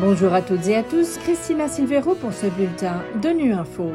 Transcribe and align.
Bonjour 0.00 0.34
à 0.34 0.42
toutes 0.42 0.66
et 0.66 0.74
à 0.74 0.82
tous, 0.82 1.18
Christina 1.18 1.68
Silvero 1.68 2.16
pour 2.16 2.32
ce 2.32 2.46
bulletin 2.46 2.94
de 3.22 3.28
Nu 3.28 3.52
Info. 3.52 3.92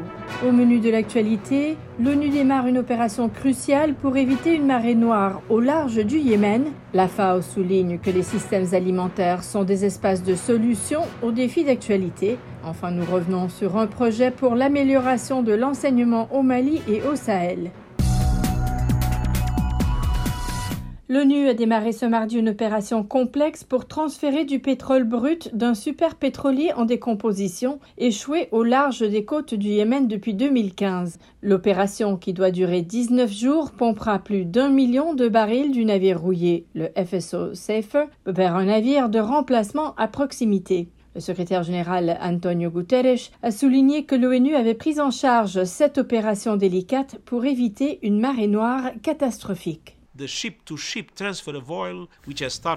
Au 0.47 0.51
menu 0.53 0.79
de 0.79 0.89
l'actualité, 0.89 1.75
l'ONU 2.01 2.29
démarre 2.29 2.67
une 2.67 2.77
opération 2.77 3.27
cruciale 3.27 3.93
pour 3.95 4.15
éviter 4.15 4.55
une 4.55 4.65
marée 4.65 4.95
noire 4.95 5.41
au 5.49 5.59
large 5.59 5.97
du 6.05 6.17
Yémen. 6.17 6.67
La 6.93 7.09
FAO 7.09 7.41
souligne 7.41 7.99
que 7.99 8.11
les 8.11 8.23
systèmes 8.23 8.73
alimentaires 8.73 9.43
sont 9.43 9.65
des 9.65 9.83
espaces 9.83 10.23
de 10.23 10.35
solution 10.35 11.01
aux 11.21 11.33
défis 11.33 11.65
d'actualité. 11.65 12.37
Enfin, 12.63 12.91
nous 12.91 13.03
revenons 13.03 13.49
sur 13.49 13.75
un 13.75 13.87
projet 13.87 14.31
pour 14.31 14.55
l'amélioration 14.55 15.43
de 15.43 15.51
l'enseignement 15.51 16.29
au 16.31 16.43
Mali 16.43 16.81
et 16.87 17.01
au 17.11 17.17
Sahel. 17.17 17.71
L'ONU 21.11 21.47
a 21.47 21.55
démarré 21.55 21.91
ce 21.91 22.05
mardi 22.05 22.37
une 22.37 22.49
opération 22.49 23.01
complexe 23.01 23.63
pour 23.63 23.87
transférer 23.87 24.45
du 24.45 24.59
pétrole 24.59 25.05
brut 25.05 25.49
d'un 25.55 25.73
super 25.73 26.13
pétrolier 26.13 26.71
en 26.75 26.85
décomposition 26.85 27.79
échoué 27.97 28.47
au 28.51 28.61
large 28.61 28.99
des 28.99 29.25
côtes 29.25 29.55
du 29.55 29.69
Yémen 29.69 30.07
depuis 30.07 30.35
2015. 30.35 31.17
L'opération, 31.41 32.15
qui 32.15 32.31
doit 32.33 32.51
durer 32.51 32.83
19 32.83 33.31
jours, 33.31 33.71
pompera 33.71 34.19
plus 34.19 34.45
d'un 34.45 34.69
million 34.69 35.15
de 35.15 35.27
barils 35.27 35.71
du 35.71 35.83
navire 35.83 36.21
rouillé, 36.21 36.67
le 36.75 36.89
FSO 36.95 37.55
Safer, 37.55 38.05
vers 38.27 38.55
un 38.55 38.65
navire 38.65 39.09
de 39.09 39.17
remplacement 39.17 39.95
à 39.95 40.07
proximité. 40.07 40.89
Le 41.15 41.21
secrétaire 41.21 41.63
général 41.63 42.19
Antonio 42.21 42.69
Guterres 42.69 43.31
a 43.41 43.49
souligné 43.49 44.05
que 44.05 44.13
l'ONU 44.13 44.53
avait 44.53 44.75
pris 44.75 44.99
en 44.99 45.09
charge 45.09 45.63
cette 45.63 45.97
opération 45.97 46.55
délicate 46.55 47.17
pour 47.25 47.45
éviter 47.45 47.97
une 48.03 48.19
marée 48.19 48.45
noire 48.45 48.91
catastrophique. 49.01 49.98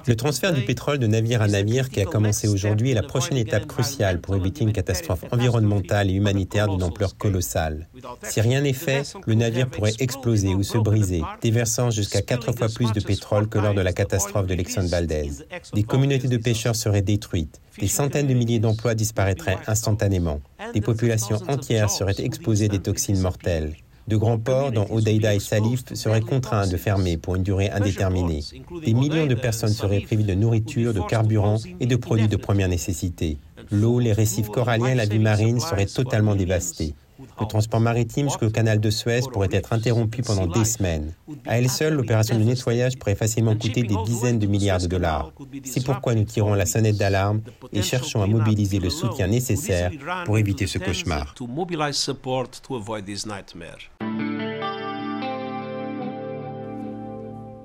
Le 0.06 0.14
transfert 0.14 0.52
du 0.52 0.62
pétrole 0.62 0.98
de 0.98 1.06
navire 1.06 1.40
à 1.42 1.48
navire 1.48 1.88
qui 1.88 2.00
a 2.00 2.04
commencé 2.04 2.46
aujourd'hui 2.46 2.90
est 2.90 2.94
la 2.94 3.02
prochaine 3.02 3.38
étape 3.38 3.66
cruciale 3.66 4.20
pour 4.20 4.36
éviter 4.36 4.62
une 4.64 4.72
catastrophe 4.72 5.24
environnementale 5.32 6.10
et 6.10 6.12
humanitaire 6.12 6.68
d'une 6.68 6.82
ampleur 6.82 7.16
colossale. 7.16 7.88
Si 8.22 8.40
rien 8.40 8.60
n'est 8.60 8.72
fait, 8.72 9.14
le 9.26 9.34
navire 9.34 9.68
pourrait 9.68 9.94
exploser 9.98 10.54
ou 10.54 10.62
se 10.62 10.78
briser, 10.78 11.22
déversant 11.40 11.90
jusqu'à 11.90 12.22
quatre 12.22 12.52
fois 12.52 12.68
plus 12.68 12.92
de 12.92 13.00
pétrole 13.00 13.48
que 13.48 13.58
lors 13.58 13.74
de 13.74 13.80
la 13.80 13.92
catastrophe 13.92 14.46
de 14.46 14.54
l'Exxon 14.54 14.86
Valdez. 14.86 15.30
Des 15.72 15.82
communautés 15.84 16.28
de 16.28 16.36
pêcheurs 16.36 16.76
seraient 16.76 17.02
détruites, 17.02 17.60
des 17.78 17.88
centaines 17.88 18.26
de 18.26 18.34
milliers 18.34 18.60
d'emplois 18.60 18.94
disparaîtraient 18.94 19.58
instantanément, 19.66 20.40
des 20.74 20.80
populations 20.82 21.40
entières 21.48 21.90
seraient 21.90 22.20
exposées 22.20 22.66
à 22.66 22.68
des 22.68 22.80
toxines 22.80 23.20
mortelles. 23.20 23.74
De 24.08 24.16
grands 24.16 24.38
ports, 24.38 24.72
dont 24.72 24.86
Odeida 24.90 25.34
et 25.34 25.40
Salif, 25.40 25.84
seraient 25.94 26.20
contraints 26.20 26.66
de 26.66 26.76
fermer 26.76 27.16
pour 27.16 27.36
une 27.36 27.42
durée 27.42 27.70
indéterminée. 27.70 28.40
Des 28.84 28.94
millions 28.94 29.26
de 29.26 29.34
personnes 29.34 29.72
seraient 29.72 30.00
privées 30.00 30.24
de 30.24 30.34
nourriture, 30.34 30.92
de 30.92 31.00
carburant 31.00 31.58
et 31.80 31.86
de 31.86 31.96
produits 31.96 32.28
de 32.28 32.36
première 32.36 32.68
nécessité. 32.68 33.38
L'eau, 33.70 34.00
les 34.00 34.12
récifs 34.12 34.48
coralliens 34.48 34.88
et 34.88 34.94
la 34.94 35.06
vie 35.06 35.18
marine 35.18 35.60
seraient 35.60 35.86
totalement 35.86 36.34
dévastés. 36.34 36.94
Le 37.40 37.46
transport 37.46 37.80
maritime 37.80 38.28
jusqu'au 38.28 38.50
canal 38.50 38.80
de 38.80 38.90
Suez 38.90 39.20
pourrait 39.32 39.48
être 39.52 39.72
interrompu 39.72 40.22
pendant 40.22 40.46
des 40.46 40.64
semaines. 40.64 41.12
À 41.46 41.58
elle 41.58 41.68
seule, 41.68 41.94
l'opération 41.94 42.38
de 42.38 42.44
nettoyage 42.44 42.98
pourrait 42.98 43.14
facilement 43.14 43.54
coûter 43.56 43.82
des 43.82 43.96
dizaines 44.04 44.38
de 44.38 44.46
milliards 44.46 44.80
de 44.80 44.86
dollars. 44.86 45.32
C'est 45.64 45.84
pourquoi 45.84 46.14
nous 46.14 46.24
tirons 46.24 46.54
la 46.54 46.66
sonnette 46.66 46.96
d'alarme 46.96 47.42
et 47.72 47.82
cherchons 47.82 48.22
à 48.22 48.26
mobiliser 48.26 48.78
le 48.78 48.90
soutien 48.90 49.26
nécessaire 49.26 49.90
pour 50.24 50.38
éviter 50.38 50.66
ce 50.66 50.78
cauchemar. 50.78 51.34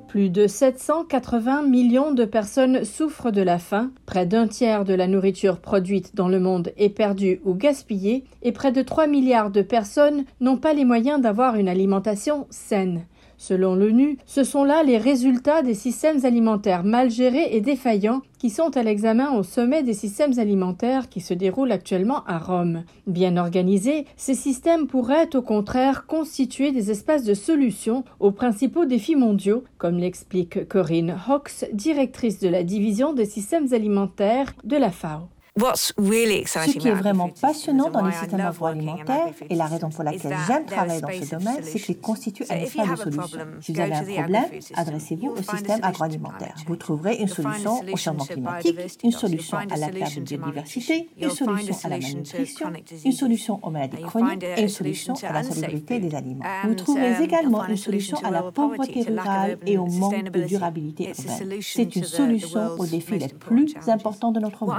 Plus 0.08 0.30
de 0.30 0.48
780 0.48 1.64
millions 1.64 2.14
de 2.14 2.24
personnes 2.24 2.86
souffrent 2.86 3.32
de 3.32 3.42
la 3.42 3.60
faim, 3.60 3.92
près 4.06 4.26
d'un 4.26 4.48
tiers 4.48 4.86
de 4.86 4.94
la 4.94 5.06
nourriture 5.06 5.60
produite 5.60 6.16
dans 6.16 6.30
le 6.30 6.40
monde 6.40 6.72
est 6.78 6.90
perdue 6.90 7.42
ou 7.44 7.54
gaspillée, 7.54 8.24
et 8.42 8.54
près 8.54 8.72
de 8.72 8.82
3 8.82 9.08
milliards 9.08 9.52
de 9.52 9.62
personnes 9.62 10.24
n'ont 10.40 10.56
pas 10.56 10.74
les 10.74 10.86
moyens 10.86 11.20
d'avoir 11.20 11.56
une 11.56 11.68
alimentation 11.68 12.48
saine. 12.50 13.06
Selon 13.38 13.76
l'ONU, 13.76 14.18
ce 14.26 14.44
sont 14.44 14.64
là 14.64 14.82
les 14.82 14.98
résultats 14.98 15.62
des 15.62 15.76
systèmes 15.76 16.26
alimentaires 16.26 16.84
mal 16.84 17.12
gérés 17.12 17.50
et 17.52 17.62
défaillants 17.62 18.22
qui 18.40 18.50
sont 18.50 18.76
à 18.76 18.84
l'examen 18.84 19.34
au 19.34 19.44
sommet 19.44 19.84
des 19.84 19.94
systèmes 19.94 20.38
alimentaires 20.40 21.08
qui 21.08 21.22
se 21.22 21.36
déroulent 21.36 21.72
actuellement 21.72 22.24
à 22.26 22.40
Rome. 22.40 22.84
Bien 23.06 23.38
organisés, 23.38 24.06
ces 24.16 24.34
systèmes 24.34 24.88
pourraient 24.88 25.36
au 25.36 25.44
contraire 25.44 26.08
constituer 26.08 26.72
des 26.72 26.90
espaces 26.90 27.24
de 27.24 27.36
solution 27.36 28.04
aux 28.20 28.32
principaux 28.32 28.86
défis 28.86 29.16
mondiaux, 29.16 29.64
comme 29.78 29.98
l'explique 29.98 30.68
Corinne 30.68 31.16
Hawks, 31.28 31.66
directrice 31.74 32.40
de 32.40 32.50
la 32.50 32.64
division 32.64 33.14
des 33.14 33.26
systèmes 33.26 33.72
alimentaires 33.72 34.54
de 34.64 34.78
la 34.78 34.90
FAO. 34.92 35.30
Ce 35.58 36.78
qui 36.78 36.88
est 36.88 36.94
vraiment 36.94 37.30
passionnant 37.30 37.90
dans 37.90 38.06
les 38.06 38.12
systèmes 38.14 38.42
agroalimentaires 38.42 39.34
et 39.50 39.56
la 39.56 39.66
raison 39.66 39.90
pour 39.90 40.04
laquelle 40.04 40.38
j'aime 40.48 40.66
travailler 40.66 41.02
dans 41.02 41.10
ce 41.10 41.36
domaine, 41.36 41.64
c'est 41.64 41.80
qu'ils 41.80 42.00
constituent 42.00 42.46
un 42.50 42.58
espace 42.58 42.90
de 42.90 42.96
solution. 42.96 43.40
Si 43.62 43.74
vous 43.74 43.80
avez 43.80 43.94
un 43.96 44.04
problème, 44.04 44.46
adressez-vous 44.76 45.30
au 45.30 45.38
système 45.38 45.80
agroalimentaire. 45.82 46.56
Vous 46.68 46.76
trouverez 46.76 47.16
une 47.16 47.28
solution 47.28 47.82
au 47.92 47.98
changement 47.98 48.26
climatique, 48.26 48.78
une 49.04 49.12
solution 49.12 49.58
à 49.58 49.78
la 49.78 49.90
perte 49.90 50.20
de 50.20 50.38
biodiversité, 50.38 51.10
une 51.20 51.30
solution 51.32 51.76
à 51.84 51.90
la 51.90 52.00
malnutrition, 52.00 52.72
une 53.06 53.12
solution 53.12 53.60
aux 53.64 53.70
maladies 53.70 54.02
chroniques 54.04 54.44
et 54.44 54.62
une 54.62 54.70
solution 54.70 55.14
à 55.24 55.34
la 55.34 55.44
salubrité 55.44 56.00
des 56.00 56.14
aliments. 56.16 56.46
Vous 56.66 56.76
trouverez 56.76 57.16
um, 57.16 57.24
également 57.24 57.66
une 57.68 57.78
solution 57.78 58.18
à 58.24 58.32
la 58.32 58.44
pauvreté 58.44 59.04
rurale 59.04 59.58
et 59.66 59.78
au 59.78 59.86
manque 59.86 60.32
de 60.32 60.42
durabilité 60.42 61.10
urbaine. 61.10 61.62
C'est 61.62 61.96
une 61.96 62.04
solution 62.04 62.76
aux 62.78 62.86
défis 62.86 63.18
les 63.18 63.28
plus 63.30 63.74
importants 63.88 64.32
de 64.32 64.40
notre 64.40 64.66
monde 64.66 64.78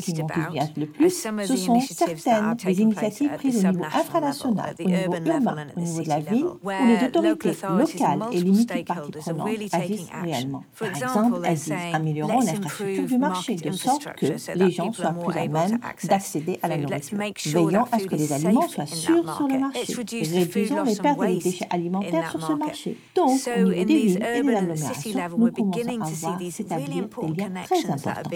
qui 0.00 0.14
m'enthousiasme 0.14 0.72
le 0.76 0.86
plus, 0.86 1.10
ce 1.10 1.56
sont 1.56 1.80
certaines 1.80 2.54
des 2.54 2.80
initiatives 2.80 3.30
prises 3.36 3.64
au 3.64 3.70
niveau 3.70 3.84
infranational, 3.84 4.74
au 4.78 4.82
niveau 4.84 5.14
urbain, 5.14 5.66
au 5.76 5.80
niveau 5.80 6.02
de 6.02 6.08
la 6.08 6.18
ville, 6.20 6.46
où 6.62 6.70
les 6.70 7.06
autorités 7.06 7.52
locales 7.76 8.22
et 8.32 8.40
les 8.40 8.50
multiparties 8.50 9.12
prenantes 9.12 9.48
agissent 9.72 10.10
réellement. 10.22 10.64
Par 10.78 10.88
exemple, 10.88 11.40
elles 11.44 11.54
disent 11.54 11.72
améliorons 11.92 12.40
l'infrastructure 12.40 13.06
du 13.06 13.18
marché 13.18 13.54
de 13.56 13.70
sorte 13.72 14.08
que 14.16 14.26
les 14.54 14.70
gens 14.70 14.92
soient 14.92 15.12
plus 15.12 15.38
à 15.38 15.48
même 15.48 15.78
d'accéder 16.04 16.58
à 16.62 16.68
la 16.68 16.76
nourriture. 16.76 17.18
Veillons 17.18 17.84
à 17.92 17.98
ce 17.98 18.06
que 18.06 18.16
les 18.16 18.32
aliments 18.32 18.68
soient 18.68 18.86
sûrs 18.86 19.36
sur 19.36 19.48
le 19.48 19.58
marché. 19.58 19.94
Réduisons 19.94 20.82
les 20.84 20.96
pertes 20.96 21.20
des 21.20 21.38
déchets 21.38 21.66
alimentaires 21.70 22.30
sur 22.30 22.46
ce 22.46 22.52
marché. 22.52 22.96
Donc, 23.14 23.40
au 23.56 23.60
niveau 23.60 23.84
des 23.84 23.84
villes 23.84 24.22
et 24.34 24.42
des 24.42 24.50
agglomérations, 24.50 25.38
nous 25.38 25.50
commençons 25.52 26.00
à 26.00 26.06
voir 26.06 26.38
s'établir 26.50 27.08
des 27.08 27.42
liens 27.42 27.50
très 27.64 27.90
importants. 27.90 28.30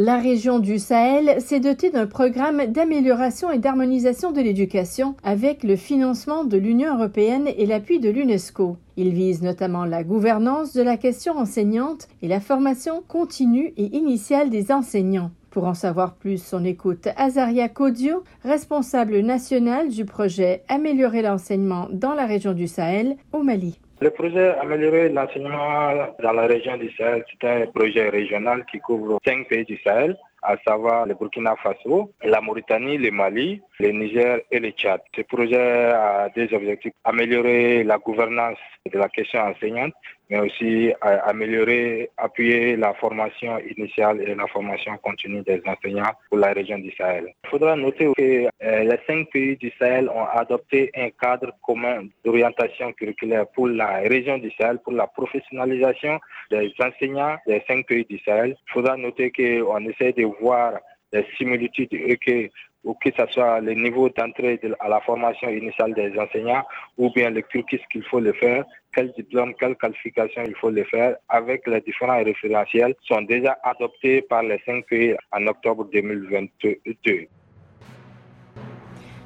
La 0.00 0.18
région 0.18 0.60
du 0.60 0.78
Sahel 0.78 1.40
s'est 1.40 1.58
dotée 1.58 1.90
d'un 1.90 2.06
programme 2.06 2.66
d'amélioration 2.66 3.50
et 3.50 3.58
d'harmonisation 3.58 4.30
de 4.30 4.40
l'éducation 4.40 5.16
avec 5.24 5.64
le 5.64 5.74
financement 5.74 6.44
de 6.44 6.56
l'Union 6.56 6.94
européenne 6.94 7.48
et 7.48 7.66
l'appui 7.66 7.98
de 7.98 8.08
l'UNESCO. 8.08 8.76
Il 8.96 9.12
vise 9.12 9.42
notamment 9.42 9.84
la 9.84 10.04
gouvernance 10.04 10.72
de 10.72 10.82
la 10.82 10.96
question 10.96 11.36
enseignante 11.36 12.06
et 12.22 12.28
la 12.28 12.38
formation 12.38 13.02
continue 13.08 13.72
et 13.76 13.96
initiale 13.96 14.50
des 14.50 14.70
enseignants. 14.70 15.32
Pour 15.50 15.64
en 15.64 15.74
savoir 15.74 16.14
plus, 16.14 16.52
on 16.52 16.62
écoute 16.62 17.08
Azaria 17.16 17.68
Kodio, 17.68 18.22
responsable 18.44 19.18
national 19.18 19.88
du 19.88 20.04
projet 20.04 20.62
Améliorer 20.68 21.22
l'enseignement 21.22 21.88
dans 21.90 22.14
la 22.14 22.26
région 22.26 22.52
du 22.52 22.68
Sahel 22.68 23.16
au 23.32 23.42
Mali. 23.42 23.80
Le 24.00 24.10
projet 24.10 24.54
Améliorer 24.60 25.08
l'enseignement 25.08 25.92
dans 26.22 26.32
la 26.32 26.46
région 26.46 26.76
du 26.76 26.88
Sahel, 26.92 27.24
c'est 27.28 27.48
un 27.48 27.66
projet 27.66 28.08
régional 28.08 28.64
qui 28.70 28.78
couvre 28.78 29.18
cinq 29.26 29.48
pays 29.48 29.64
du 29.64 29.76
Sahel, 29.78 30.16
à 30.40 30.56
savoir 30.64 31.04
le 31.04 31.14
Burkina 31.14 31.56
Faso, 31.56 32.12
la 32.22 32.40
Mauritanie, 32.40 32.96
le 32.96 33.10
Mali, 33.10 33.60
le 33.80 33.90
Niger 33.90 34.38
et 34.52 34.60
le 34.60 34.70
Tchad. 34.70 35.00
Ce 35.16 35.22
projet 35.22 35.90
a 35.90 36.28
des 36.28 36.52
objectifs 36.54 36.92
améliorer 37.02 37.82
la 37.82 37.98
gouvernance 37.98 38.58
de 38.88 38.96
la 38.96 39.08
question 39.08 39.40
enseignante, 39.40 39.94
mais 40.28 40.40
aussi 40.40 40.92
améliorer, 41.02 42.10
appuyer 42.16 42.76
la 42.76 42.94
formation 42.94 43.58
initiale 43.58 44.22
et 44.22 44.34
la 44.34 44.46
formation 44.46 44.96
continue 44.98 45.42
des 45.42 45.62
enseignants 45.66 46.12
pour 46.28 46.38
la 46.38 46.52
région 46.52 46.78
du 46.78 46.92
Sahel. 46.92 47.32
Il 47.44 47.50
faudra 47.50 47.76
noter 47.76 48.10
que 48.16 48.46
euh, 48.62 48.84
les 48.84 48.98
cinq 49.06 49.30
pays 49.30 49.56
du 49.56 49.72
Sahel 49.78 50.08
ont 50.08 50.26
adopté 50.26 50.90
un 50.94 51.10
cadre 51.10 51.52
commun 51.62 52.06
d'orientation 52.24 52.92
curriculaire 52.92 53.46
pour 53.54 53.68
la 53.68 53.98
région 53.98 54.38
du 54.38 54.50
Sahel, 54.58 54.78
pour 54.80 54.92
la 54.92 55.06
professionnalisation 55.06 56.20
des 56.50 56.72
enseignants 56.80 57.36
des 57.46 57.62
cinq 57.66 57.86
pays 57.86 58.04
du 58.04 58.18
Sahel. 58.18 58.56
Il 58.68 58.72
faudra 58.72 58.96
noter 58.96 59.30
qu'on 59.30 59.78
essaie 59.88 60.12
de 60.12 60.24
voir 60.40 60.74
les 61.12 61.24
similitudes 61.36 61.92
et 61.92 62.16
que 62.16 62.50
ou 62.84 62.94
que 62.94 63.10
ce 63.16 63.26
soit 63.32 63.60
le 63.60 63.74
niveau 63.74 64.08
d'entrée 64.08 64.60
à 64.80 64.88
la 64.88 65.00
formation 65.00 65.48
initiale 65.48 65.94
des 65.94 66.18
enseignants, 66.18 66.64
ou 66.96 67.10
bien 67.12 67.30
le 67.30 67.42
cursus 67.42 67.80
qu'il 67.90 68.04
faut 68.04 68.20
le 68.20 68.32
faire, 68.32 68.64
quel 68.94 69.12
diplôme, 69.12 69.54
quelle 69.58 69.76
qualification 69.76 70.42
il 70.46 70.54
faut 70.56 70.70
le 70.70 70.84
faire, 70.84 71.16
avec 71.28 71.66
les 71.66 71.80
différents 71.80 72.22
référentiels, 72.22 72.94
sont 73.02 73.22
déjà 73.22 73.58
adoptés 73.62 74.22
par 74.22 74.42
les 74.42 74.60
cinq 74.64 74.86
pays 74.86 75.14
en 75.32 75.46
octobre 75.46 75.88
2022. 75.92 77.26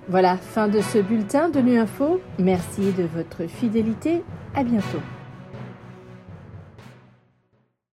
Voilà, 0.09 0.37
fin 0.37 0.67
de 0.69 0.81
ce 0.81 0.99
bulletin 0.99 1.49
de 1.49 1.61
Nu 1.61 1.79
Info. 1.79 2.21
Merci 2.39 2.93
de 2.93 3.05
votre 3.05 3.49
fidélité. 3.49 4.23
À 4.55 4.65
bientôt. 4.65 5.01